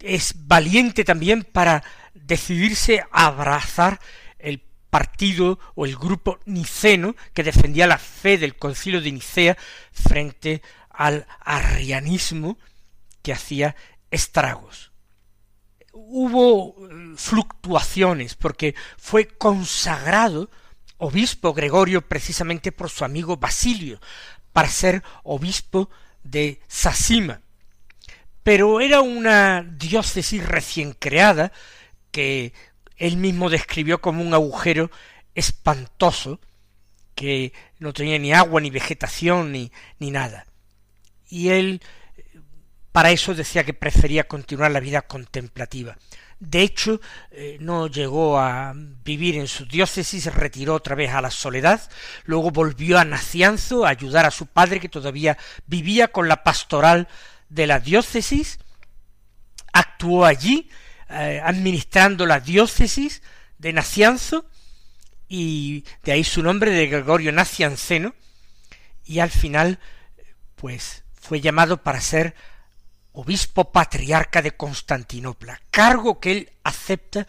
Es 0.00 0.34
valiente 0.46 1.04
también 1.04 1.44
para 1.44 1.82
decidirse 2.14 3.02
a 3.10 3.26
abrazar 3.26 4.00
el 4.38 4.62
partido 4.90 5.58
o 5.74 5.86
el 5.86 5.96
grupo 5.96 6.40
niceno 6.46 7.14
que 7.32 7.44
defendía 7.44 7.86
la 7.86 7.98
fe 7.98 8.38
del 8.38 8.56
concilio 8.56 9.00
de 9.00 9.12
Nicea 9.12 9.56
frente 9.92 10.62
al 11.00 11.26
arrianismo 11.40 12.58
que 13.22 13.32
hacía 13.32 13.74
estragos. 14.10 14.92
Hubo 15.94 16.76
eh, 16.76 17.14
fluctuaciones 17.16 18.34
porque 18.34 18.74
fue 18.98 19.26
consagrado 19.26 20.50
obispo 20.98 21.54
Gregorio 21.54 22.06
precisamente 22.06 22.70
por 22.70 22.90
su 22.90 23.06
amigo 23.06 23.38
Basilio 23.38 23.98
para 24.52 24.68
ser 24.68 25.02
obispo 25.22 25.88
de 26.22 26.60
Sasima. 26.68 27.40
Pero 28.42 28.82
era 28.82 29.00
una 29.00 29.62
diócesis 29.62 30.46
recién 30.46 30.92
creada 30.92 31.50
que 32.10 32.52
él 32.98 33.16
mismo 33.16 33.48
describió 33.48 34.02
como 34.02 34.22
un 34.22 34.34
agujero 34.34 34.90
espantoso, 35.34 36.40
que 37.14 37.54
no 37.78 37.94
tenía 37.94 38.18
ni 38.18 38.34
agua, 38.34 38.60
ni 38.60 38.68
vegetación, 38.68 39.50
ni, 39.52 39.72
ni 39.98 40.10
nada. 40.10 40.44
Y 41.30 41.48
él 41.48 41.80
para 42.92 43.10
eso 43.10 43.34
decía 43.34 43.64
que 43.64 43.74
prefería 43.74 44.26
continuar 44.26 44.70
la 44.72 44.80
vida 44.80 45.02
contemplativa. 45.02 45.96
De 46.40 46.62
hecho, 46.62 47.00
eh, 47.30 47.58
no 47.60 47.86
llegó 47.86 48.38
a 48.38 48.72
vivir 48.74 49.36
en 49.36 49.46
su 49.46 49.66
diócesis, 49.66 50.24
se 50.24 50.30
retiró 50.30 50.74
otra 50.74 50.94
vez 50.94 51.10
a 51.10 51.20
la 51.20 51.30
soledad, 51.30 51.80
luego 52.24 52.50
volvió 52.50 52.98
a 52.98 53.04
Nacianzo 53.04 53.84
a 53.84 53.90
ayudar 53.90 54.24
a 54.24 54.30
su 54.30 54.46
padre 54.46 54.80
que 54.80 54.88
todavía 54.88 55.36
vivía 55.66 56.08
con 56.08 56.28
la 56.28 56.42
pastoral 56.42 57.08
de 57.50 57.66
la 57.66 57.78
diócesis, 57.78 58.58
actuó 59.72 60.24
allí 60.24 60.70
eh, 61.10 61.40
administrando 61.44 62.24
la 62.24 62.40
diócesis 62.40 63.22
de 63.58 63.74
Nacianzo 63.74 64.46
y 65.28 65.84
de 66.02 66.12
ahí 66.12 66.24
su 66.24 66.42
nombre 66.42 66.70
de 66.70 66.86
Gregorio 66.86 67.32
Nacianceno 67.32 68.14
y 69.04 69.18
al 69.18 69.30
final 69.30 69.78
pues 70.56 70.99
fue 71.20 71.40
llamado 71.40 71.82
para 71.82 72.00
ser 72.00 72.34
obispo 73.12 73.72
patriarca 73.72 74.42
de 74.42 74.56
Constantinopla, 74.56 75.60
cargo 75.70 76.20
que 76.20 76.32
él 76.32 76.52
acepta 76.64 77.26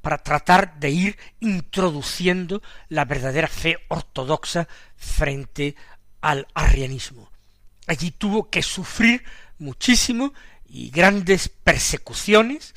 para 0.00 0.18
tratar 0.18 0.78
de 0.78 0.90
ir 0.90 1.18
introduciendo 1.40 2.62
la 2.88 3.04
verdadera 3.04 3.48
fe 3.48 3.78
ortodoxa 3.88 4.68
frente 4.96 5.76
al 6.20 6.46
arrianismo. 6.54 7.30
Allí 7.86 8.10
tuvo 8.10 8.50
que 8.50 8.62
sufrir 8.62 9.24
muchísimo 9.58 10.32
y 10.66 10.90
grandes 10.90 11.48
persecuciones, 11.48 12.74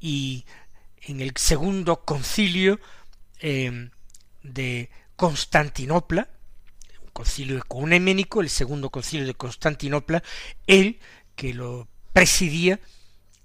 y 0.00 0.44
en 1.02 1.20
el 1.20 1.32
segundo 1.36 2.04
concilio 2.04 2.78
em, 3.40 3.90
de 4.42 4.90
Constantinopla, 5.16 6.28
concilio 7.18 7.58
ecuménico, 7.58 8.40
el 8.40 8.48
segundo 8.48 8.90
concilio 8.90 9.26
de 9.26 9.34
Constantinopla, 9.34 10.22
él, 10.68 11.00
que 11.34 11.52
lo 11.52 11.88
presidía, 12.12 12.78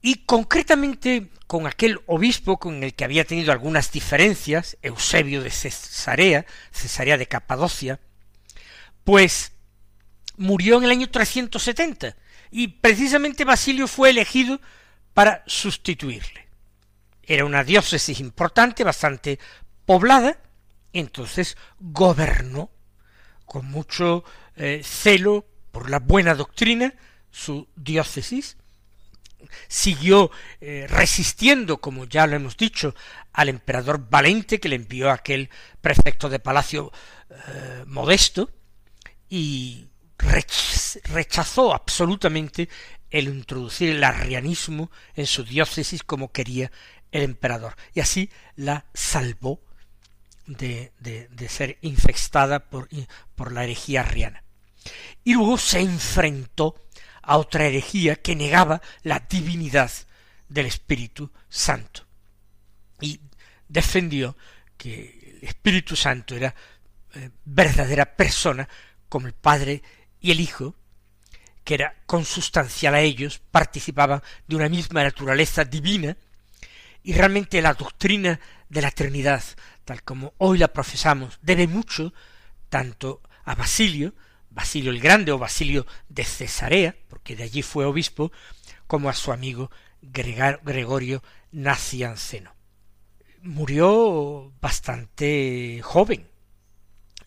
Y 0.00 0.24
concretamente 0.24 1.28
con 1.48 1.66
aquel 1.66 2.02
obispo 2.06 2.58
con 2.58 2.84
el 2.84 2.94
que 2.94 3.04
había 3.04 3.24
tenido 3.24 3.50
algunas 3.50 3.90
diferencias, 3.90 4.76
Eusebio 4.82 5.42
de 5.42 5.50
Cesarea, 5.50 6.46
Cesarea 6.70 7.18
de 7.18 7.26
Capadocia, 7.26 7.98
pues 9.04 9.52
murió 10.36 10.78
en 10.78 10.84
el 10.84 10.90
año 10.90 11.10
370 11.10 12.16
y 12.50 12.68
precisamente 12.68 13.44
Basilio 13.44 13.88
fue 13.88 14.10
elegido 14.10 14.60
para 15.14 15.42
sustituirle. 15.46 16.48
Era 17.22 17.44
una 17.44 17.64
diócesis 17.64 18.20
importante, 18.20 18.84
bastante 18.84 19.38
poblada, 19.86 20.38
entonces 20.92 21.56
gobernó 21.78 22.70
con 23.46 23.66
mucho 23.66 24.24
eh, 24.56 24.82
celo 24.84 25.46
por 25.70 25.90
la 25.90 25.98
buena 25.98 26.34
doctrina 26.34 26.94
su 27.30 27.68
diócesis, 27.76 28.56
siguió 29.68 30.30
eh, 30.60 30.86
resistiendo, 30.88 31.80
como 31.80 32.04
ya 32.04 32.26
lo 32.26 32.36
hemos 32.36 32.56
dicho, 32.56 32.94
al 33.32 33.48
emperador 33.48 34.08
Valente 34.08 34.60
que 34.60 34.68
le 34.68 34.76
envió 34.76 35.10
aquel 35.10 35.48
prefecto 35.80 36.28
de 36.28 36.38
palacio 36.38 36.92
eh, 37.30 37.84
modesto, 37.86 38.50
y 39.28 39.88
rechazó 40.22 41.74
absolutamente 41.74 42.68
el 43.10 43.28
introducir 43.28 43.90
el 43.90 44.04
arrianismo 44.04 44.90
en 45.14 45.26
su 45.26 45.44
diócesis 45.44 46.02
como 46.02 46.32
quería 46.32 46.70
el 47.10 47.22
emperador, 47.22 47.76
y 47.92 48.00
así 48.00 48.30
la 48.56 48.86
salvó 48.94 49.60
de, 50.46 50.92
de, 50.98 51.48
ser 51.48 51.78
infestada 51.82 52.70
por, 52.70 52.88
por 53.34 53.52
la 53.52 53.64
herejía 53.64 54.00
arriana. 54.00 54.42
Y 55.22 55.34
luego 55.34 55.58
se 55.58 55.80
enfrentó 55.80 56.74
a 57.22 57.36
otra 57.36 57.66
herejía 57.66 58.16
que 58.16 58.34
negaba 58.34 58.80
la 59.02 59.20
divinidad 59.20 59.92
del 60.48 60.66
Espíritu 60.66 61.30
Santo. 61.48 62.06
Y 63.00 63.20
defendió 63.68 64.36
que 64.76 65.38
el 65.40 65.48
Espíritu 65.48 65.96
Santo 65.96 66.34
era 66.34 66.54
eh, 67.14 67.30
verdadera 67.44 68.16
persona 68.16 68.68
como 69.08 69.26
el 69.26 69.34
Padre 69.34 69.82
y 70.22 70.30
el 70.30 70.40
Hijo, 70.40 70.74
que 71.64 71.74
era 71.74 71.96
consustancial 72.06 72.94
a 72.94 73.00
ellos, 73.00 73.42
participaban 73.50 74.22
de 74.46 74.56
una 74.56 74.68
misma 74.68 75.02
naturaleza 75.02 75.64
divina, 75.64 76.16
y 77.02 77.12
realmente 77.12 77.60
la 77.60 77.74
doctrina 77.74 78.40
de 78.68 78.82
la 78.82 78.92
Trinidad, 78.92 79.42
tal 79.84 80.02
como 80.02 80.32
hoy 80.38 80.58
la 80.58 80.72
profesamos, 80.72 81.38
debe 81.42 81.66
mucho 81.66 82.14
tanto 82.68 83.20
a 83.44 83.56
Basilio, 83.56 84.14
Basilio 84.50 84.92
el 84.92 85.00
Grande 85.00 85.32
o 85.32 85.38
Basilio 85.38 85.86
de 86.08 86.24
Cesarea, 86.24 86.96
porque 87.08 87.34
de 87.34 87.42
allí 87.42 87.62
fue 87.62 87.84
obispo, 87.84 88.30
como 88.86 89.08
a 89.08 89.14
su 89.14 89.32
amigo 89.32 89.70
Gregorio 90.00 91.22
Nacianceno. 91.50 92.54
Murió 93.42 94.52
bastante 94.60 95.80
joven, 95.82 96.28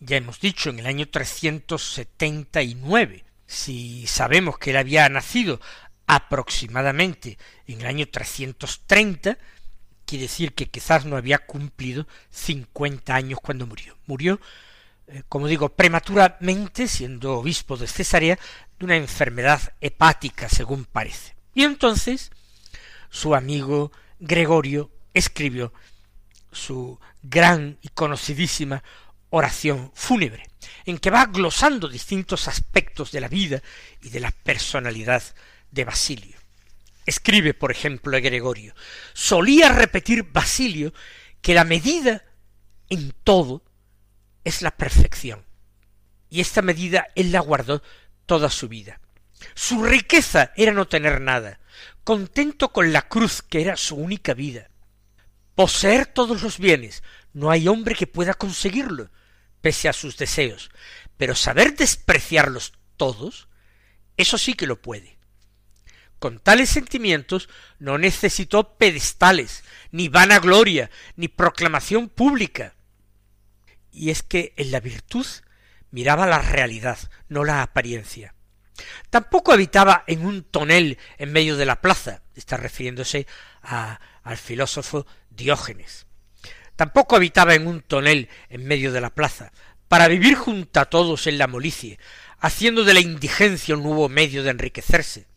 ya 0.06 0.18
hemos 0.18 0.39
dicho, 0.39 0.70
en 0.70 0.80
el 0.80 0.88
año 0.88 1.08
379. 1.08 3.26
Si 3.48 4.08
sabemos 4.08 4.58
que 4.58 4.72
él 4.72 4.78
había 4.78 5.08
nacido 5.10 5.60
aproximadamente 6.08 7.38
en 7.68 7.82
el 7.82 7.88
año 7.88 8.08
330, 8.08 9.38
quiere 10.06 10.24
decir 10.24 10.54
que 10.54 10.70
quizás 10.70 11.06
no 11.06 11.18
había 11.18 11.39
cumplido 11.39 12.08
cincuenta 12.30 13.15
años 13.15 13.39
cuando 13.41 13.68
murió. 13.68 13.98
Murió 14.06 14.39
eh, 15.08 15.24
como 15.30 15.48
digo, 15.48 15.70
prematuramente, 15.70 16.88
siendo 16.88 17.34
obispo 17.34 17.78
de 17.78 17.88
Cesarea, 17.88 18.39
de 18.80 18.86
una 18.86 18.96
enfermedad 18.96 19.74
hepática, 19.80 20.50
según 20.50 20.86
parece. 20.86 21.36
Y 21.54 21.63
entonces 21.63 22.32
su 23.10 23.36
amigo 23.36 23.91
Gregorio 24.20 24.91
escribió 25.13 25.74
su 26.52 27.00
gran 27.22 27.78
y 27.82 27.89
conocidísima 27.89 28.84
oración 29.38 29.91
fúnebre, 29.93 30.48
en 30.86 30.98
que 30.98 31.10
va 31.10 31.26
glosando 31.26 31.89
distintos 31.89 32.48
aspectos 32.48 33.12
de 33.12 33.19
la 33.19 33.28
vida 33.28 33.62
y 34.02 34.10
de 34.10 34.21
la 34.21 34.32
personalidad 34.32 35.21
de 35.71 35.84
Basilio. 35.84 36.38
Escribe, 37.06 37.54
por 37.54 37.69
ejemplo, 37.69 38.17
Gregorio, 38.21 38.74
solía 39.13 39.74
repetir 39.74 40.24
Basilio 40.24 40.93
que 41.41 41.54
la 41.54 41.65
medida 41.65 42.24
en 42.89 43.13
todo 43.26 43.62
es 44.45 44.62
la 44.62 44.71
perfección. 44.71 45.45
Y 46.30 46.39
esta 46.39 46.62
medida 46.62 47.08
él 47.15 47.34
la 47.34 47.41
guardó 47.41 47.84
toda 48.26 48.50
su 48.50 48.69
vida. 48.69 49.02
Su 49.54 49.84
riqueza 49.84 50.54
era 50.56 50.71
no 50.71 50.88
tener 50.88 51.19
nada, 51.19 51.60
contento 52.06 52.71
con 52.71 52.93
la 52.93 53.02
cruz 53.10 53.41
que 53.41 53.62
era 53.62 53.76
su 53.76 53.98
única 53.98 54.34
vida. 54.34 54.69
Poseer 55.56 56.06
todos 56.06 56.41
los 56.41 56.58
bienes, 56.58 57.04
no 57.34 57.52
hay 57.52 57.67
hombre 57.67 57.95
que 57.95 58.08
pueda 58.08 58.34
conseguirlo, 58.34 59.10
pese 59.65 59.89
a 59.89 59.93
sus 59.93 60.15
deseos, 60.15 60.69
pero 61.17 61.34
saber 61.34 61.75
despreciarlos 61.75 62.73
todos, 62.97 63.47
eso 64.15 64.38
sí 64.38 64.54
que 64.54 64.67
lo 64.67 64.80
puede. 64.80 65.17
Con 66.19 66.38
tales 66.38 66.69
sentimientos 66.69 67.49
no 67.80 67.97
necesitó 67.97 68.78
pedestales, 68.78 69.63
ni 69.89 70.08
vanagloria, 70.08 70.91
ni 71.15 71.30
proclamación 71.30 72.10
pública, 72.10 72.75
y 73.91 74.12
es 74.12 74.21
que 74.21 74.54
en 74.56 74.69
la 74.69 74.82
virtud 74.82 75.25
miraba 75.89 76.28
la 76.28 76.43
realidad, 76.43 76.99
no 77.28 77.43
la 77.43 77.63
apariencia. 77.63 78.36
Tampoco 79.10 79.51
habitaba 79.51 80.04
en 80.06 80.28
un 80.28 80.43
tonel 80.43 80.99
en 81.17 81.32
medio 81.32 81.58
de 81.58 81.65
la 81.65 81.82
plaza, 81.82 82.21
está 82.36 82.56
refiriéndose 82.56 83.25
al 83.63 84.38
filósofo 84.38 85.08
Diógenes. 85.32 86.06
Tampoco 86.76 87.16
habitaba 87.16 87.56
en 87.56 87.68
un 87.68 87.82
tonel 87.82 88.30
en 88.50 88.66
medio 88.66 88.92
de 88.92 89.02
la 89.02 89.10
plaza, 89.10 89.52
para 89.88 90.08
vivir 90.08 90.36
junto 90.36 90.80
a 90.80 90.86
todos 90.86 91.28
en 91.28 91.38
la 91.38 91.48
molicie, 91.48 92.00
haciendo 92.40 92.84
de 92.84 92.94
la 92.94 93.00
indigencia 93.00 93.76
un 93.76 93.84
nuevo 93.84 94.10
medio 94.10 94.44
de 94.44 94.50
enriquecerse, 94.50 95.28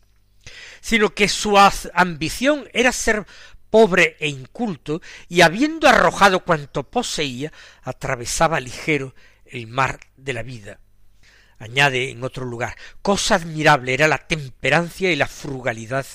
sino 0.81 1.13
que 1.13 1.29
su 1.29 1.57
ambición 1.93 2.67
era 2.73 2.91
ser 2.91 3.25
pobre 3.69 4.17
e 4.19 4.27
inculto, 4.27 5.01
y 5.27 5.41
habiendo 5.41 5.87
arrojado 5.87 6.43
cuanto 6.43 6.89
poseía, 6.89 7.53
atravesaba 7.83 8.59
ligero 8.59 9.13
el 9.45 9.67
mar 9.67 9.99
de 10.17 10.33
la 10.33 10.43
vida. 10.43 10.79
Añade 11.59 12.09
en 12.09 12.23
otro 12.23 12.45
lugar, 12.45 12.75
cosa 13.01 13.35
admirable 13.35 13.93
era 13.93 14.07
la 14.07 14.17
temperancia 14.17 15.11
y 15.11 15.15
la 15.15 15.27
frugalidad. 15.27 16.05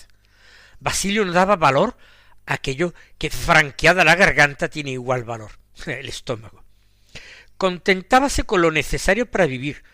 Basilio 0.80 1.24
no 1.24 1.32
daba 1.32 1.56
valor 1.56 1.96
aquello 2.46 2.94
que 3.18 3.30
franqueada 3.30 4.04
la 4.04 4.16
garganta 4.16 4.68
tiene 4.68 4.92
igual 4.92 5.24
valor, 5.24 5.52
el 5.86 6.08
estómago. 6.08 6.64
Contentábase 7.56 8.44
con 8.44 8.62
lo 8.62 8.70
necesario 8.70 9.30
para 9.30 9.46
vivir, 9.46 9.84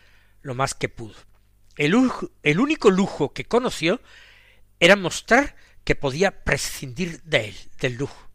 lo 0.43 0.55
más 0.55 0.75
que 0.75 0.89
pudo. 0.89 1.15
El, 1.77 1.95
el 2.43 2.61
único 2.61 2.91
lujo 2.91 3.33
que 3.33 3.45
conoció 3.45 4.01
era 4.81 4.97
mostrar 4.97 5.57
que 5.85 5.95
podía 5.95 6.43
prescindir 6.43 7.23
de 7.23 7.49
él, 7.49 7.57
del 7.81 7.95
lujo. 7.95 8.31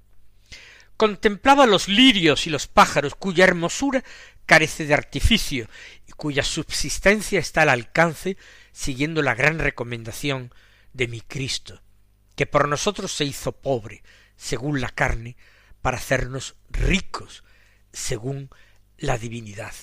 Contemplaba 0.98 1.66
los 1.66 1.88
lirios 1.88 2.48
y 2.48 2.50
los 2.50 2.68
pájaros 2.68 3.16
cuya 3.16 3.44
hermosura 3.44 4.04
carece 4.46 4.86
de 4.86 4.94
artificio 4.94 5.68
y 6.08 6.12
cuya 6.14 6.44
subsistencia 6.44 7.40
está 7.40 7.64
al 7.64 7.70
alcance 7.70 8.38
siguiendo 8.72 9.22
la 9.22 9.36
gran 9.36 9.60
recomendación 9.60 10.54
de 10.94 11.08
mi 11.08 11.22
Cristo, 11.22 11.82
que 12.36 12.46
por 12.46 12.68
nosotros 12.68 13.12
se 13.12 13.26
hizo 13.26 13.52
pobre, 13.52 14.04
según 14.36 14.82
la 14.82 14.90
carne, 14.90 15.38
para 15.82 15.98
hacernos 15.98 16.56
ricos 16.70 17.44
según 17.92 18.50
la 18.98 19.18
divinidad. 19.18 19.74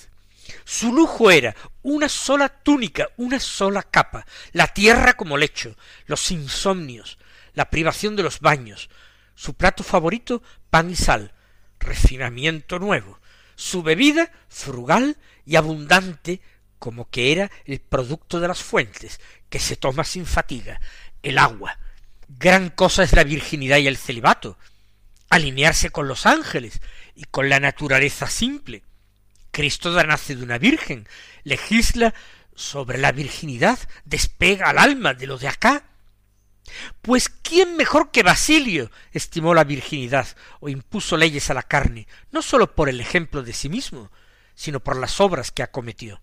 Su 0.65 0.93
lujo 0.93 1.31
era 1.31 1.55
una 1.81 2.09
sola 2.09 2.49
túnica, 2.49 3.09
una 3.17 3.39
sola 3.39 3.83
capa, 3.83 4.25
la 4.51 4.67
tierra 4.67 5.13
como 5.13 5.37
lecho, 5.37 5.75
los 6.05 6.31
insomnios, 6.31 7.17
la 7.53 7.69
privación 7.69 8.15
de 8.15 8.23
los 8.23 8.39
baños, 8.39 8.89
su 9.35 9.55
plato 9.55 9.83
favorito 9.83 10.43
pan 10.69 10.89
y 10.89 10.95
sal, 10.95 11.33
refinamiento 11.79 12.79
nuevo, 12.79 13.19
su 13.55 13.83
bebida 13.83 14.31
frugal 14.49 15.17
y 15.45 15.55
abundante 15.55 16.41
como 16.79 17.09
que 17.09 17.31
era 17.31 17.49
el 17.65 17.79
producto 17.79 18.39
de 18.39 18.47
las 18.49 18.61
fuentes, 18.61 19.21
que 19.49 19.59
se 19.59 19.77
toma 19.77 20.03
sin 20.03 20.25
fatiga, 20.25 20.81
el 21.21 21.37
agua. 21.37 21.79
Gran 22.39 22.69
cosa 22.69 23.03
es 23.03 23.13
la 23.13 23.23
virginidad 23.23 23.77
y 23.77 23.87
el 23.87 23.97
celibato, 23.97 24.57
alinearse 25.29 25.91
con 25.91 26.07
los 26.07 26.25
ángeles 26.25 26.81
y 27.15 27.25
con 27.25 27.47
la 27.47 27.59
naturaleza 27.59 28.27
simple. 28.27 28.83
Cristo 29.51 29.91
nace 30.03 30.35
de 30.35 30.43
una 30.43 30.57
virgen, 30.57 31.07
legisla 31.43 32.13
sobre 32.55 32.97
la 32.97 33.11
virginidad, 33.11 33.77
despega 34.05 34.69
al 34.69 34.79
alma 34.79 35.13
de 35.13 35.27
lo 35.27 35.37
de 35.37 35.47
acá. 35.47 35.85
Pues 37.01 37.29
¿quién 37.29 37.75
mejor 37.75 38.09
que 38.09 38.23
Basilio 38.23 38.89
estimó 39.11 39.53
la 39.53 39.63
virginidad 39.63 40.27
o 40.59 40.69
impuso 40.69 41.17
leyes 41.17 41.49
a 41.49 41.53
la 41.53 41.63
carne, 41.63 42.07
no 42.31 42.41
sólo 42.41 42.73
por 42.73 42.89
el 42.89 42.99
ejemplo 42.99 43.43
de 43.43 43.53
sí 43.53 43.69
mismo, 43.69 44.11
sino 44.55 44.79
por 44.79 44.97
las 44.97 45.21
obras 45.21 45.51
que 45.51 45.61
acometió? 45.61 46.21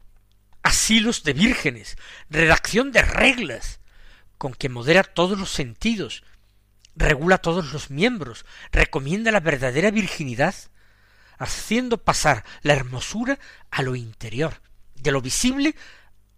Asilos 0.62 1.22
de 1.22 1.34
vírgenes, 1.34 1.96
redacción 2.30 2.90
de 2.90 3.02
reglas, 3.02 3.79
con 4.40 4.54
que 4.54 4.70
modera 4.70 5.02
todos 5.02 5.38
los 5.38 5.50
sentidos, 5.50 6.24
regula 6.96 7.36
todos 7.36 7.74
los 7.74 7.90
miembros, 7.90 8.46
recomienda 8.72 9.30
la 9.30 9.40
verdadera 9.40 9.90
virginidad, 9.90 10.54
haciendo 11.36 11.98
pasar 11.98 12.42
la 12.62 12.72
hermosura 12.72 13.38
a 13.70 13.82
lo 13.82 13.96
interior, 13.96 14.62
de 14.94 15.10
lo 15.12 15.20
visible 15.20 15.74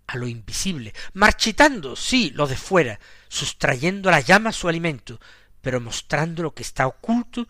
a 0.08 0.16
lo 0.16 0.26
invisible, 0.26 0.92
marchitando, 1.12 1.94
sí, 1.94 2.32
lo 2.34 2.48
de 2.48 2.56
fuera, 2.56 2.98
sustrayendo 3.28 4.08
a 4.08 4.12
la 4.12 4.20
llama 4.20 4.50
su 4.50 4.68
alimento, 4.68 5.20
pero 5.60 5.80
mostrando 5.80 6.42
lo 6.42 6.54
que 6.54 6.64
está 6.64 6.88
oculto 6.88 7.46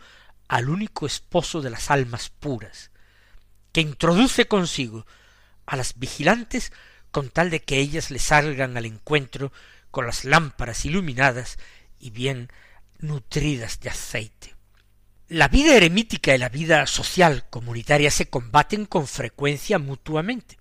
al 0.49 0.69
único 0.69 1.07
esposo 1.07 1.62
de 1.62 1.71
las 1.71 1.91
almas 1.91 2.29
puras, 2.29 2.91
que 3.73 3.81
introduce 3.81 4.47
consigo 4.49 5.07
a 5.65 5.77
las 5.77 5.99
vigilantes 5.99 6.75
con 7.11 7.31
tal 7.31 7.49
de 7.49 7.62
que 7.62 7.79
ellas 7.79 8.11
le 8.11 8.19
salgan 8.19 8.77
al 8.77 8.85
encuentro 8.85 9.51
con 9.92 10.07
las 10.07 10.24
lámparas 10.24 10.85
iluminadas 10.85 11.59
y 12.00 12.11
bien 12.11 12.50
nutridas 12.98 13.78
de 13.78 13.90
aceite. 13.90 14.57
La 15.28 15.48
vida 15.48 15.76
eremítica 15.76 16.35
y 16.35 16.38
la 16.38 16.48
vida 16.48 16.87
social 16.87 17.48
comunitaria 17.48 18.11
se 18.11 18.28
combaten 18.28 18.87
con 18.87 19.07
frecuencia 19.07 19.78
mutuamente 19.78 20.59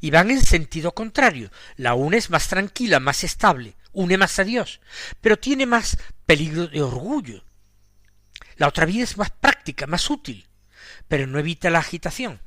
y 0.00 0.10
van 0.10 0.30
en 0.30 0.42
sentido 0.42 0.92
contrario. 0.92 1.50
La 1.76 1.94
una 1.94 2.16
es 2.16 2.30
más 2.30 2.48
tranquila, 2.48 3.00
más 3.00 3.22
estable, 3.22 3.76
une 3.92 4.18
más 4.18 4.38
a 4.38 4.44
Dios, 4.44 4.80
pero 5.20 5.38
tiene 5.38 5.66
más 5.66 5.98
peligro 6.26 6.66
de 6.66 6.82
orgullo. 6.82 7.44
La 8.56 8.66
otra 8.66 8.86
vida 8.86 9.04
es 9.04 9.16
más 9.16 9.30
práctica, 9.30 9.86
más 9.86 10.10
útil, 10.10 10.48
pero 11.06 11.26
no 11.26 11.38
evita 11.38 11.70
la 11.70 11.78
agitación. 11.78 12.40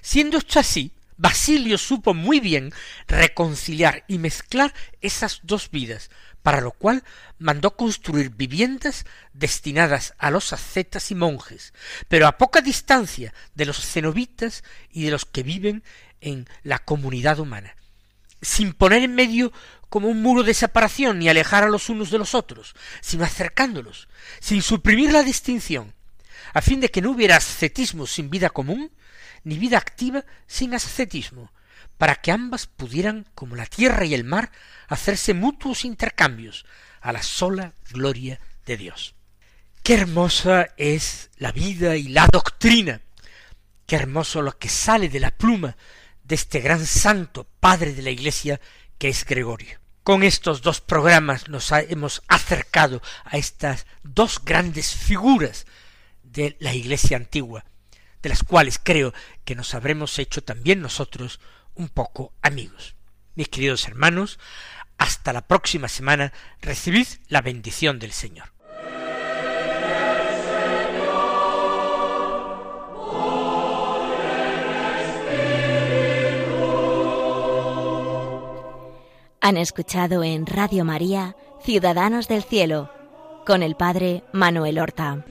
Siendo 0.00 0.38
esto 0.38 0.60
así, 0.60 0.92
Basilio 1.16 1.78
supo 1.78 2.14
muy 2.14 2.40
bien 2.40 2.72
reconciliar 3.06 4.04
y 4.08 4.18
mezclar 4.18 4.74
esas 5.00 5.40
dos 5.42 5.70
vidas, 5.70 6.10
para 6.42 6.60
lo 6.60 6.72
cual 6.72 7.04
mandó 7.38 7.76
construir 7.76 8.30
viviendas 8.30 9.06
destinadas 9.32 10.14
a 10.18 10.30
los 10.30 10.52
ascetas 10.52 11.10
y 11.10 11.14
monjes, 11.14 11.72
pero 12.08 12.26
a 12.26 12.36
poca 12.36 12.60
distancia 12.60 13.32
de 13.54 13.64
los 13.64 13.78
cenobitas 13.78 14.62
y 14.90 15.04
de 15.04 15.10
los 15.10 15.24
que 15.24 15.42
viven 15.42 15.84
en 16.20 16.48
la 16.62 16.80
comunidad 16.80 17.38
humana, 17.38 17.76
sin 18.42 18.72
poner 18.72 19.02
en 19.02 19.14
medio 19.14 19.52
como 19.88 20.08
un 20.08 20.20
muro 20.20 20.42
de 20.42 20.54
separación 20.54 21.18
ni 21.18 21.28
alejar 21.28 21.64
a 21.64 21.68
los 21.68 21.88
unos 21.88 22.10
de 22.10 22.18
los 22.18 22.34
otros, 22.34 22.74
sino 23.00 23.24
acercándolos, 23.24 24.08
sin 24.40 24.60
suprimir 24.60 25.12
la 25.12 25.22
distinción, 25.22 25.94
a 26.52 26.60
fin 26.60 26.80
de 26.80 26.90
que 26.90 27.00
no 27.00 27.12
hubiera 27.12 27.36
ascetismo 27.36 28.06
sin 28.06 28.28
vida 28.30 28.50
común, 28.50 28.90
ni 29.44 29.58
vida 29.58 29.78
activa 29.78 30.24
sin 30.46 30.74
ascetismo, 30.74 31.52
para 31.98 32.16
que 32.16 32.32
ambas 32.32 32.66
pudieran, 32.66 33.26
como 33.34 33.56
la 33.56 33.66
tierra 33.66 34.04
y 34.04 34.14
el 34.14 34.24
mar, 34.24 34.50
hacerse 34.88 35.34
mutuos 35.34 35.84
intercambios 35.84 36.66
a 37.00 37.12
la 37.12 37.22
sola 37.22 37.74
gloria 37.90 38.40
de 38.66 38.76
Dios. 38.76 39.14
Qué 39.82 39.94
hermosa 39.94 40.68
es 40.76 41.30
la 41.36 41.52
vida 41.52 41.96
y 41.96 42.08
la 42.08 42.26
doctrina, 42.26 43.02
qué 43.86 43.96
hermoso 43.96 44.42
lo 44.42 44.58
que 44.58 44.68
sale 44.68 45.08
de 45.08 45.20
la 45.20 45.30
pluma 45.30 45.76
de 46.24 46.34
este 46.34 46.60
gran 46.60 46.86
santo 46.86 47.46
padre 47.60 47.92
de 47.92 48.02
la 48.02 48.10
Iglesia 48.10 48.60
que 48.98 49.08
es 49.08 49.24
Gregorio. 49.24 49.78
Con 50.02 50.22
estos 50.22 50.62
dos 50.62 50.80
programas 50.80 51.48
nos 51.48 51.70
hemos 51.72 52.22
acercado 52.28 53.02
a 53.24 53.36
estas 53.36 53.86
dos 54.02 54.42
grandes 54.44 54.94
figuras 54.94 55.66
de 56.22 56.56
la 56.60 56.74
Iglesia 56.74 57.16
antigua, 57.16 57.64
de 58.24 58.30
las 58.30 58.42
cuales 58.42 58.80
creo 58.82 59.12
que 59.44 59.54
nos 59.54 59.74
habremos 59.74 60.18
hecho 60.18 60.42
también 60.42 60.80
nosotros 60.80 61.40
un 61.74 61.90
poco 61.90 62.32
amigos. 62.40 62.96
Mis 63.34 63.48
queridos 63.48 63.86
hermanos, 63.86 64.38
hasta 64.96 65.34
la 65.34 65.42
próxima 65.46 65.88
semana 65.88 66.32
recibid 66.62 67.06
la 67.28 67.42
bendición 67.42 67.98
del 67.98 68.12
Señor. 68.12 68.48
Han 79.42 79.58
escuchado 79.58 80.24
en 80.24 80.46
Radio 80.46 80.86
María 80.86 81.36
Ciudadanos 81.62 82.26
del 82.28 82.42
Cielo 82.42 82.90
con 83.44 83.62
el 83.62 83.76
Padre 83.76 84.24
Manuel 84.32 84.78
Horta. 84.78 85.22